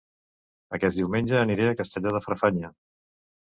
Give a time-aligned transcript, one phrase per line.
[0.77, 2.77] Aquest diumenge aniré a Castelló de Farfanya